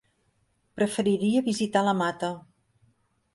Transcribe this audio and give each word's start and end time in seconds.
Preferiria 0.79 1.43
visitar 1.49 1.85
la 1.89 1.95
Mata. 2.01 2.31